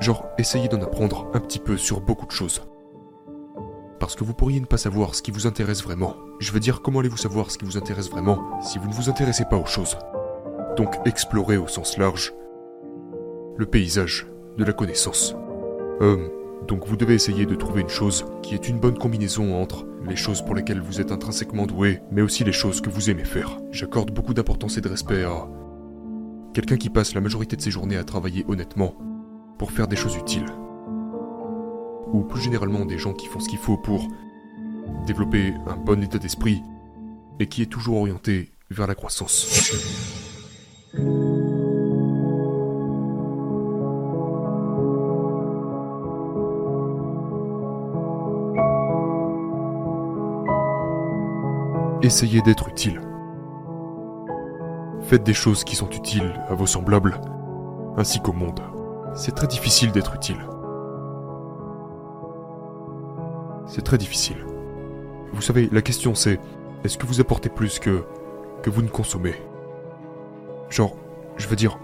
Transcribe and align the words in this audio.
Genre, 0.00 0.24
essayez 0.38 0.68
d'en 0.68 0.80
apprendre 0.80 1.28
un 1.34 1.40
petit 1.40 1.58
peu 1.58 1.76
sur 1.76 2.00
beaucoup 2.00 2.26
de 2.26 2.30
choses. 2.30 2.62
Parce 3.98 4.14
que 4.14 4.22
vous 4.22 4.32
pourriez 4.32 4.60
ne 4.60 4.66
pas 4.66 4.76
savoir 4.76 5.14
ce 5.14 5.22
qui 5.22 5.32
vous 5.32 5.46
intéresse 5.46 5.82
vraiment. 5.82 6.14
Je 6.38 6.52
veux 6.52 6.60
dire, 6.60 6.82
comment 6.82 7.00
allez-vous 7.00 7.16
savoir 7.16 7.50
ce 7.50 7.58
qui 7.58 7.64
vous 7.64 7.76
intéresse 7.76 8.08
vraiment 8.08 8.60
si 8.62 8.78
vous 8.78 8.86
ne 8.86 8.94
vous 8.94 9.10
intéressez 9.10 9.44
pas 9.44 9.56
aux 9.56 9.66
choses? 9.66 9.98
Donc 10.76 10.94
explorez 11.04 11.56
au 11.56 11.66
sens 11.66 11.98
large 11.98 12.32
le 13.56 13.66
paysage 13.66 14.28
de 14.56 14.64
la 14.64 14.72
connaissance. 14.72 15.34
Euh, 16.00 16.28
donc 16.66 16.86
vous 16.86 16.96
devez 16.96 17.14
essayer 17.14 17.46
de 17.46 17.54
trouver 17.54 17.82
une 17.82 17.88
chose 17.88 18.26
qui 18.42 18.54
est 18.54 18.68
une 18.68 18.80
bonne 18.80 18.98
combinaison 18.98 19.60
entre 19.60 19.86
les 20.06 20.16
choses 20.16 20.42
pour 20.42 20.54
lesquelles 20.54 20.80
vous 20.80 21.00
êtes 21.00 21.12
intrinsèquement 21.12 21.66
doué, 21.66 22.00
mais 22.10 22.22
aussi 22.22 22.44
les 22.44 22.52
choses 22.52 22.80
que 22.80 22.90
vous 22.90 23.10
aimez 23.10 23.24
faire. 23.24 23.58
J'accorde 23.70 24.10
beaucoup 24.10 24.34
d'importance 24.34 24.76
et 24.76 24.80
de 24.80 24.88
respect 24.88 25.24
à 25.24 25.48
quelqu'un 26.54 26.76
qui 26.76 26.90
passe 26.90 27.14
la 27.14 27.20
majorité 27.20 27.56
de 27.56 27.62
ses 27.62 27.70
journées 27.70 27.96
à 27.96 28.04
travailler 28.04 28.44
honnêtement 28.48 28.94
pour 29.58 29.72
faire 29.72 29.88
des 29.88 29.96
choses 29.96 30.16
utiles. 30.16 30.46
Ou 32.12 32.22
plus 32.22 32.40
généralement 32.40 32.84
des 32.86 32.98
gens 32.98 33.12
qui 33.12 33.26
font 33.26 33.40
ce 33.40 33.48
qu'il 33.48 33.58
faut 33.58 33.76
pour 33.76 34.08
développer 35.06 35.52
un 35.66 35.76
bon 35.76 36.02
état 36.02 36.18
d'esprit 36.18 36.62
et 37.38 37.46
qui 37.46 37.62
est 37.62 37.66
toujours 37.66 37.98
orienté 37.98 38.50
vers 38.70 38.86
la 38.86 38.94
croissance. 38.94 40.17
Essayez 52.00 52.42
d'être 52.42 52.68
utile. 52.68 53.00
Faites 55.02 55.24
des 55.24 55.34
choses 55.34 55.64
qui 55.64 55.74
sont 55.74 55.90
utiles 55.90 56.32
à 56.48 56.54
vos 56.54 56.66
semblables, 56.66 57.20
ainsi 57.96 58.20
qu'au 58.20 58.32
monde. 58.32 58.60
C'est 59.14 59.34
très 59.34 59.48
difficile 59.48 59.90
d'être 59.90 60.14
utile. 60.14 60.38
C'est 63.66 63.82
très 63.82 63.98
difficile. 63.98 64.36
Vous 65.32 65.42
savez, 65.42 65.68
la 65.72 65.82
question 65.82 66.14
c'est, 66.14 66.38
est-ce 66.84 66.98
que 66.98 67.06
vous 67.06 67.20
apportez 67.20 67.48
plus 67.48 67.80
que 67.80 68.04
que 68.62 68.70
vous 68.70 68.82
ne 68.82 68.88
consommez? 68.88 69.34
Genre, 70.70 70.94
je 71.36 71.48
veux 71.48 71.56
dire, 71.56 71.80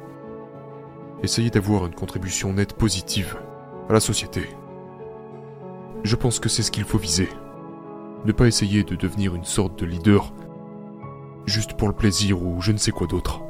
essayez 1.25 1.51
d'avoir 1.51 1.87
une 1.87 1.95
contribution 1.95 2.53
nette 2.53 2.75
positive 2.75 3.37
à 3.89 3.92
la 3.92 4.01
société. 4.01 4.48
Je 6.05 6.15
pense 6.15 6.39
que 6.39 6.48
c'est 6.48 6.62
ce 6.62 6.70
qu'il 6.70 6.85
faut 6.85 6.98
viser. 6.98 7.29
Ne 8.25 8.33
pas 8.33 8.47
essayer 8.47 8.84
de 8.84 8.97
devenir 8.97 9.34
une 9.34 9.44
sorte 9.44 9.78
de 9.78 9.86
leader 9.86 10.33
juste 11.47 11.75
pour 11.75 11.89
le 11.89 11.94
plaisir 11.94 12.42
ou 12.42 12.61
je 12.61 12.72
ne 12.72 12.78
sais 12.78 12.91
quoi 12.91 13.06
d'autre. 13.06 13.42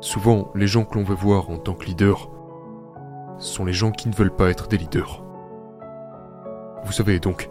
Souvent, 0.00 0.50
les 0.54 0.66
gens 0.66 0.84
que 0.84 0.94
l'on 0.98 1.04
veut 1.04 1.14
voir 1.14 1.50
en 1.50 1.58
tant 1.58 1.74
que 1.74 1.84
leader 1.84 2.30
sont 3.38 3.64
les 3.64 3.72
gens 3.72 3.90
qui 3.90 4.08
ne 4.08 4.14
veulent 4.14 4.34
pas 4.34 4.50
être 4.50 4.68
des 4.68 4.78
leaders. 4.78 5.22
Vous 6.84 6.92
savez 6.92 7.18
donc, 7.18 7.50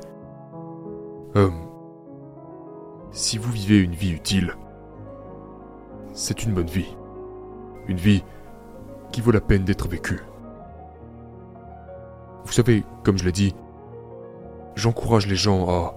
euh, 1.35 1.49
si 3.11 3.37
vous 3.37 3.51
vivez 3.51 3.79
une 3.79 3.93
vie 3.93 4.11
utile, 4.11 4.55
c'est 6.13 6.43
une 6.43 6.53
bonne 6.53 6.67
vie. 6.67 6.95
Une 7.87 7.97
vie 7.97 8.23
qui 9.11 9.21
vaut 9.21 9.31
la 9.31 9.41
peine 9.41 9.65
d'être 9.65 9.87
vécue. 9.87 10.21
Vous 12.45 12.51
savez, 12.51 12.83
comme 13.03 13.17
je 13.17 13.25
l'ai 13.25 13.31
dit, 13.31 13.53
j'encourage 14.75 15.27
les 15.27 15.35
gens 15.35 15.67
à 15.69 15.95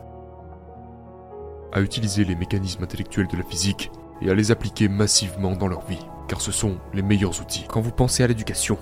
à 1.73 1.81
utiliser 1.81 2.25
les 2.25 2.35
mécanismes 2.35 2.85
intellectuels 2.85 3.29
de 3.29 3.37
la 3.37 3.45
physique 3.45 3.91
et 4.23 4.31
à 4.31 4.35
les 4.35 4.51
appliquer 4.51 4.89
massivement 4.89 5.55
dans 5.55 5.69
leur 5.69 5.85
vie, 5.85 6.05
car 6.27 6.41
ce 6.41 6.51
sont 6.51 6.79
les 6.95 7.03
meilleurs 7.03 7.41
outils. 7.41 7.67
Quand 7.69 7.81
vous 7.81 7.93
pensez 7.93 8.23
à 8.23 8.27
l'éducation 8.27 8.79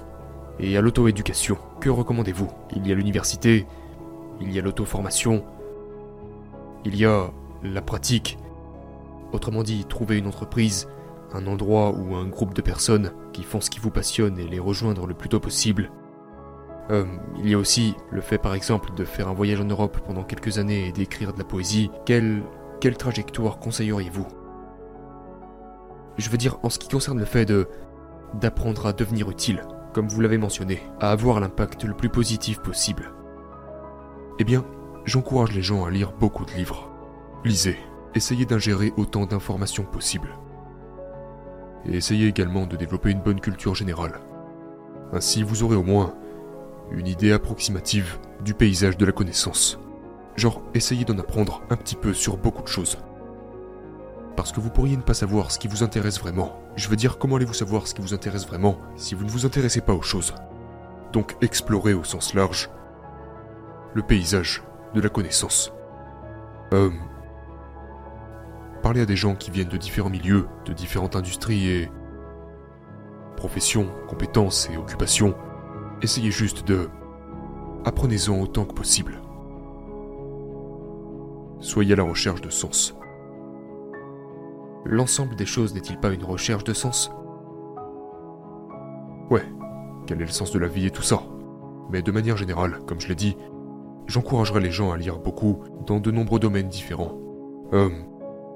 et 0.61 0.77
à 0.77 0.81
l'auto-éducation, 0.81 1.59
que 1.81 1.91
recommandez-vous? 1.91 2.49
Il 2.75 2.87
y 2.87 2.93
a 2.93 2.95
l'université, 2.95 3.67
il 4.41 4.53
y 4.53 4.59
a 4.59 4.63
l'auto-formation, 4.63 5.45
il 6.85 6.97
y 6.97 7.05
a 7.05 7.31
la 7.63 7.83
pratique. 7.83 8.39
Autrement 9.33 9.63
dit, 9.63 9.85
trouver 9.85 10.19
une 10.19 10.29
entreprise, 10.29 10.89
un 11.33 11.47
endroit 11.47 11.91
ou 11.91 12.15
un 12.15 12.27
groupe 12.27 12.55
de 12.55 12.63
personnes 12.63 13.13
qui 13.33 13.43
font 13.43 13.61
ce 13.61 13.69
qui 13.69 13.81
vous 13.81 13.91
passionne 13.91 14.39
et 14.39 14.47
les 14.47 14.61
rejoindre 14.61 15.07
le 15.07 15.15
plus 15.15 15.29
tôt 15.29 15.41
possible. 15.41 15.91
Euh, 16.91 17.05
il 17.39 17.49
y 17.49 17.55
a 17.55 17.59
aussi 17.59 17.97
le 18.11 18.21
fait 18.21 18.39
par 18.39 18.55
exemple 18.55 18.95
de 18.95 19.05
faire 19.05 19.29
un 19.29 19.35
voyage 19.35 19.61
en 19.61 19.65
Europe 19.65 19.99
pendant 20.07 20.23
quelques 20.23 20.59
années 20.59 20.89
et 20.89 20.93
d'écrire 20.93 21.33
de 21.33 21.39
la 21.39 21.45
poésie. 21.45 21.91
Quelle, 22.05 22.43
trajectoire 22.97 23.59
conseilleriez-vous? 23.59 24.27
Je 26.17 26.31
veux 26.31 26.39
dire 26.39 26.59
en 26.63 26.71
ce 26.71 26.79
qui 26.79 26.89
concerne 26.89 27.19
le 27.19 27.25
fait 27.25 27.45
de 27.45 27.69
d'apprendre 28.35 28.87
à 28.87 28.93
devenir 28.93 29.31
utile, 29.31 29.63
comme 29.93 30.09
vous 30.09 30.21
l'avez 30.21 30.39
mentionné, 30.39 30.83
à 31.01 31.11
avoir 31.11 31.41
l'impact 31.41 31.85
le 31.85 31.95
plus 31.95 32.09
positif 32.09 32.61
possible. 32.61 33.13
Eh 34.39 34.45
bien, 34.45 34.65
j'encourage 35.05 35.53
les 35.53 35.63
gens 35.63 35.85
à 35.85 35.91
lire 35.91 36.13
beaucoup 36.13 36.45
de 36.45 36.53
livres. 36.53 36.91
Lisez, 37.45 37.79
essayez 38.15 38.45
d'ingérer 38.45 38.93
autant 38.97 39.27
d'informations 39.27 39.85
possible. 39.85 40.29
Et 41.87 41.97
essayez 41.97 42.27
également 42.27 42.67
de 42.67 42.77
développer 42.77 43.11
une 43.11 43.23
bonne 43.23 43.41
culture 43.41 43.75
générale. 43.75 44.21
Ainsi, 45.13 45.43
vous 45.43 45.63
aurez 45.63 45.77
au 45.77 45.85
moins 45.85 46.15
une 46.91 47.07
idée 47.07 47.33
approximative 47.33 48.19
du 48.45 48.55
paysage 48.55 48.97
de 48.97 49.07
la 49.07 49.13
connaissance. 49.13 49.79
Genre, 50.37 50.63
essayez 50.75 51.05
d'en 51.05 51.19
apprendre 51.19 51.63
un 51.71 51.77
petit 51.77 51.97
peu 51.97 52.13
sur 52.13 52.37
beaucoup 52.37 52.63
de 52.63 52.69
choses. 52.69 52.99
Parce 54.37 54.53
que 54.53 54.61
vous 54.61 54.71
pourriez 54.71 54.97
ne 54.97 55.03
pas 55.03 55.15
savoir 55.15 55.51
ce 55.51 55.59
qui 55.59 55.67
vous 55.67 55.83
intéresse 55.83 56.21
vraiment. 56.21 56.61
Je 56.77 56.89
veux 56.89 56.97
dire, 56.97 57.19
comment 57.19 57.37
allez-vous 57.37 57.55
savoir 57.55 57.87
ce 57.87 57.95
qui 57.95 58.03
vous 58.03 58.13
intéresse 58.13 58.47
vraiment 58.47 58.79
si 58.97 59.15
vous 59.15 59.25
ne 59.25 59.31
vous 59.31 59.47
intéressez 59.47 59.81
pas 59.81 59.95
aux 59.95 60.03
choses? 60.03 60.35
Donc 61.13 61.37
explorez 61.41 61.95
au 61.95 62.05
sens 62.05 62.35
large 62.35 62.69
le 63.95 64.03
paysage 64.03 64.63
de 64.95 65.01
la 65.01 65.09
connaissance. 65.09 65.73
Euh, 66.75 66.91
parlez 68.83 69.01
à 69.01 69.07
des 69.07 69.17
gens 69.17 69.35
qui 69.35 69.51
viennent 69.51 69.69
de 69.69 69.79
différents 69.79 70.11
milieux, 70.11 70.47
de 70.67 70.75
différentes 70.75 71.17
industries 71.17 71.71
et 71.71 71.91
professions, 73.37 73.89
compétences 74.09 74.69
et 74.71 74.77
occupations. 74.77 75.35
Essayez 76.03 76.31
juste 76.31 76.67
de... 76.67 76.89
Apprenez-en 77.85 78.41
autant 78.41 78.65
que 78.65 78.75
possible. 78.75 79.21
Soyez 81.61 81.95
à 81.95 81.97
la 81.97 82.03
recherche 82.03 82.41
de 82.41 82.51
sens. 82.51 82.95
L'ensemble 84.85 85.37
des 85.37 85.47
choses 85.47 85.75
n'est-il 85.75 85.99
pas 85.99 86.13
une 86.13 86.25
recherche 86.25 86.65
de 86.65 86.73
sens? 86.73 87.11
Ouais, 89.31 89.45
quel 90.07 90.21
est 90.21 90.27
le 90.27 90.31
sens 90.31 90.53
de 90.53 90.59
la 90.59 90.69
vie 90.69 90.87
et 90.87 90.91
tout 90.91 91.03
ça? 91.03 91.23
Mais 91.91 92.03
de 92.03 92.13
manière 92.13 92.37
générale, 92.37 92.81
comme 92.87 93.01
je 93.01 93.09
l'ai 93.09 93.15
dit, 93.15 93.37
j'encouragerais 94.07 94.61
les 94.61 94.71
gens 94.71 94.93
à 94.93 94.97
lire 94.97 95.19
beaucoup 95.19 95.61
dans 95.87 95.99
de 95.99 96.11
nombreux 96.11 96.39
domaines 96.39 96.69
différents. 96.69 97.19
Euh, 97.73 97.89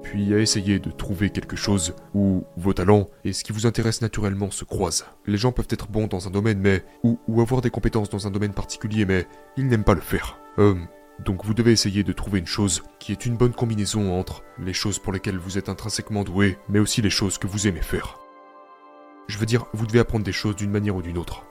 puis 0.01 0.33
à 0.33 0.39
essayer 0.39 0.79
de 0.79 0.91
trouver 0.91 1.29
quelque 1.29 1.55
chose 1.55 1.95
où 2.13 2.43
vos 2.57 2.73
talents 2.73 3.09
et 3.23 3.33
ce 3.33 3.43
qui 3.43 3.51
vous 3.51 3.65
intéresse 3.65 4.01
naturellement 4.01 4.51
se 4.51 4.65
croisent. 4.65 5.05
Les 5.25 5.37
gens 5.37 5.51
peuvent 5.51 5.67
être 5.69 5.89
bons 5.89 6.07
dans 6.07 6.27
un 6.27 6.31
domaine, 6.31 6.59
mais 6.59 6.83
ou, 7.03 7.17
avoir 7.41 7.61
des 7.61 7.69
compétences 7.69 8.09
dans 8.09 8.27
un 8.27 8.31
domaine 8.31 8.53
particulier, 8.53 9.05
mais 9.05 9.27
ils 9.57 9.67
n'aiment 9.67 9.83
pas 9.83 9.93
le 9.93 10.01
faire. 10.01 10.39
Euh, 10.59 10.75
donc 11.23 11.45
vous 11.45 11.53
devez 11.53 11.71
essayer 11.71 12.03
de 12.03 12.13
trouver 12.13 12.39
une 12.39 12.47
chose 12.47 12.83
qui 12.99 13.11
est 13.11 13.25
une 13.25 13.37
bonne 13.37 13.53
combinaison 13.53 14.17
entre 14.17 14.43
les 14.59 14.73
choses 14.73 14.99
pour 14.99 15.13
lesquelles 15.13 15.37
vous 15.37 15.57
êtes 15.57 15.69
intrinsèquement 15.69 16.23
doué, 16.23 16.57
mais 16.67 16.79
aussi 16.79 17.01
les 17.01 17.09
choses 17.09 17.37
que 17.37 17.47
vous 17.47 17.67
aimez 17.67 17.81
faire. 17.81 18.17
Je 19.27 19.37
veux 19.37 19.45
dire, 19.45 19.65
vous 19.73 19.85
devez 19.85 19.99
apprendre 19.99 20.25
des 20.25 20.31
choses 20.31 20.55
d'une 20.55 20.71
manière 20.71 20.95
ou 20.95 21.01
d'une 21.01 21.17
autre. 21.17 21.45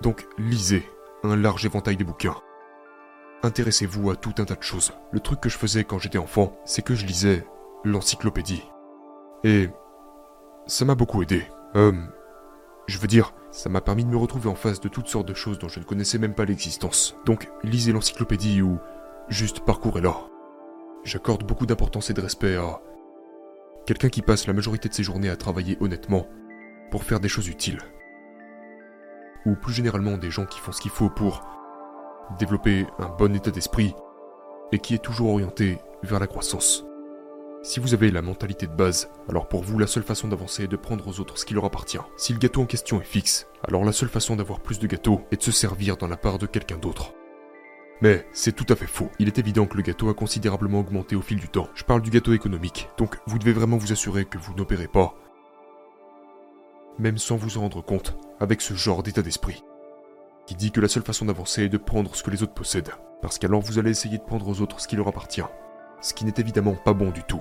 Donc 0.00 0.26
lisez 0.38 0.82
un 1.22 1.36
large 1.36 1.64
éventail 1.66 1.96
de 1.96 2.04
bouquins. 2.04 2.36
Intéressez-vous 3.44 4.10
à 4.10 4.16
tout 4.16 4.34
un 4.38 4.44
tas 4.44 4.54
de 4.54 4.62
choses. 4.62 4.92
Le 5.10 5.18
truc 5.18 5.40
que 5.40 5.48
je 5.48 5.58
faisais 5.58 5.82
quand 5.82 5.98
j'étais 5.98 6.18
enfant, 6.18 6.56
c'est 6.64 6.82
que 6.82 6.94
je 6.94 7.04
lisais 7.04 7.44
l'encyclopédie. 7.82 8.62
Et 9.42 9.68
ça 10.66 10.84
m'a 10.84 10.94
beaucoup 10.94 11.22
aidé. 11.22 11.44
Euh, 11.74 11.92
je 12.86 12.98
veux 12.98 13.08
dire, 13.08 13.34
ça 13.50 13.68
m'a 13.68 13.80
permis 13.80 14.04
de 14.04 14.10
me 14.10 14.16
retrouver 14.16 14.48
en 14.48 14.54
face 14.54 14.80
de 14.80 14.88
toutes 14.88 15.08
sortes 15.08 15.26
de 15.26 15.34
choses 15.34 15.58
dont 15.58 15.68
je 15.68 15.80
ne 15.80 15.84
connaissais 15.84 16.18
même 16.18 16.34
pas 16.34 16.44
l'existence. 16.44 17.16
Donc, 17.24 17.50
lisez 17.64 17.90
l'encyclopédie 17.90 18.62
ou 18.62 18.78
juste 19.28 19.60
parcourez-la. 19.60 20.14
J'accorde 21.02 21.44
beaucoup 21.44 21.66
d'importance 21.66 22.10
et 22.10 22.14
de 22.14 22.20
respect 22.20 22.54
à 22.54 22.80
quelqu'un 23.86 24.08
qui 24.08 24.22
passe 24.22 24.46
la 24.46 24.52
majorité 24.52 24.88
de 24.88 24.94
ses 24.94 25.02
journées 25.02 25.30
à 25.30 25.36
travailler 25.36 25.76
honnêtement 25.80 26.28
pour 26.92 27.02
faire 27.02 27.18
des 27.18 27.28
choses 27.28 27.48
utiles. 27.48 27.80
Ou 29.46 29.56
plus 29.56 29.72
généralement 29.72 30.16
des 30.16 30.30
gens 30.30 30.46
qui 30.46 30.60
font 30.60 30.70
ce 30.70 30.80
qu'il 30.80 30.92
faut 30.92 31.10
pour 31.10 31.44
développer 32.38 32.86
un 32.98 33.08
bon 33.08 33.34
état 33.34 33.50
d'esprit 33.50 33.94
et 34.72 34.78
qui 34.78 34.94
est 34.94 35.02
toujours 35.02 35.30
orienté 35.32 35.78
vers 36.02 36.20
la 36.20 36.26
croissance. 36.26 36.84
Si 37.62 37.78
vous 37.78 37.94
avez 37.94 38.10
la 38.10 38.22
mentalité 38.22 38.66
de 38.66 38.74
base, 38.74 39.08
alors 39.28 39.46
pour 39.46 39.62
vous 39.62 39.78
la 39.78 39.86
seule 39.86 40.02
façon 40.02 40.28
d'avancer 40.28 40.64
est 40.64 40.68
de 40.68 40.76
prendre 40.76 41.06
aux 41.06 41.20
autres 41.20 41.38
ce 41.38 41.44
qui 41.44 41.54
leur 41.54 41.64
appartient. 41.64 41.98
Si 42.16 42.32
le 42.32 42.38
gâteau 42.38 42.62
en 42.62 42.66
question 42.66 43.00
est 43.00 43.04
fixe, 43.04 43.46
alors 43.66 43.84
la 43.84 43.92
seule 43.92 44.08
façon 44.08 44.34
d'avoir 44.34 44.60
plus 44.60 44.80
de 44.80 44.86
gâteaux 44.88 45.20
est 45.30 45.36
de 45.36 45.42
se 45.42 45.52
servir 45.52 45.96
dans 45.96 46.08
la 46.08 46.16
part 46.16 46.38
de 46.38 46.46
quelqu'un 46.46 46.78
d'autre. 46.78 47.12
Mais 48.00 48.26
c'est 48.32 48.56
tout 48.56 48.66
à 48.68 48.74
fait 48.74 48.88
faux. 48.88 49.10
Il 49.20 49.28
est 49.28 49.38
évident 49.38 49.66
que 49.66 49.76
le 49.76 49.84
gâteau 49.84 50.08
a 50.08 50.14
considérablement 50.14 50.80
augmenté 50.80 51.14
au 51.14 51.22
fil 51.22 51.38
du 51.38 51.48
temps. 51.48 51.68
Je 51.74 51.84
parle 51.84 52.02
du 52.02 52.10
gâteau 52.10 52.32
économique, 52.32 52.88
donc 52.98 53.16
vous 53.26 53.38
devez 53.38 53.52
vraiment 53.52 53.76
vous 53.76 53.92
assurer 53.92 54.24
que 54.24 54.38
vous 54.38 54.54
n'opérez 54.54 54.88
pas, 54.88 55.14
même 56.98 57.18
sans 57.18 57.36
vous 57.36 57.58
en 57.58 57.62
rendre 57.62 57.82
compte, 57.82 58.16
avec 58.40 58.60
ce 58.60 58.74
genre 58.74 59.02
d'état 59.02 59.22
d'esprit, 59.22 59.62
qui 60.52 60.56
dit 60.56 60.70
que 60.70 60.82
la 60.82 60.88
seule 60.88 61.02
façon 61.02 61.24
d'avancer 61.24 61.62
est 61.62 61.68
de 61.70 61.78
prendre 61.78 62.14
ce 62.14 62.22
que 62.22 62.30
les 62.30 62.42
autres 62.42 62.52
possèdent, 62.52 62.92
parce 63.22 63.38
qu'alors 63.38 63.62
vous 63.62 63.78
allez 63.78 63.90
essayer 63.90 64.18
de 64.18 64.22
prendre 64.22 64.46
aux 64.46 64.60
autres 64.60 64.80
ce 64.80 64.88
qui 64.88 64.96
leur 64.96 65.08
appartient, 65.08 65.40
ce 66.02 66.12
qui 66.12 66.26
n'est 66.26 66.34
évidemment 66.36 66.74
pas 66.74 66.92
bon 66.92 67.10
du 67.10 67.22
tout. 67.22 67.40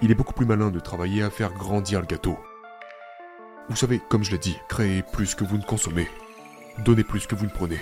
Il 0.00 0.12
est 0.12 0.14
beaucoup 0.14 0.32
plus 0.32 0.46
malin 0.46 0.70
de 0.70 0.78
travailler 0.78 1.24
à 1.24 1.30
faire 1.30 1.52
grandir 1.52 2.00
le 2.00 2.06
gâteau. 2.06 2.38
Vous 3.68 3.74
savez, 3.74 4.00
comme 4.08 4.22
je 4.22 4.30
l'ai 4.30 4.38
dit, 4.38 4.56
créez 4.68 5.02
plus 5.02 5.34
que 5.34 5.42
vous 5.42 5.58
ne 5.58 5.64
consommez. 5.64 6.06
Donnez 6.84 7.02
plus 7.02 7.26
que 7.26 7.34
vous 7.34 7.46
ne 7.46 7.50
prenez. 7.50 7.80